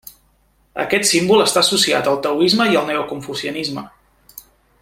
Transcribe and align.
Aquest 0.83 1.05
símbol 1.09 1.43
està 1.43 1.61
associat 1.67 2.09
al 2.13 2.19
taoisme 2.25 2.69
i 2.77 2.81
al 2.81 2.91
neoconfucianisme. 2.91 3.89